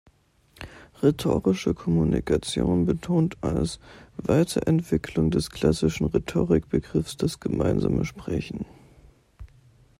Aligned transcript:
Rhetorische 1.03 1.75
Kommunikation 1.75 2.87
betont 2.87 3.37
als 3.43 3.79
Weiterentwicklung 4.17 5.29
des 5.29 5.51
klassischen 5.51 6.07
Rhetorik-Begriffs 6.07 7.17
das 7.17 7.39
gemeinsame 7.39 8.03
Sprechen. 8.03 8.65